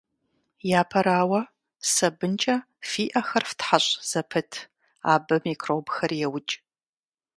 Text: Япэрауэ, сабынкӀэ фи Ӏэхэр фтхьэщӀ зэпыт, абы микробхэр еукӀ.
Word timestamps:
Япэрауэ, 0.79 1.41
сабынкӀэ 1.91 2.55
фи 2.89 3.03
Ӏэхэр 3.11 3.43
фтхьэщӀ 3.49 3.91
зэпыт, 4.09 4.51
абы 5.13 5.35
микробхэр 5.45 6.11
еукӀ. 6.25 6.53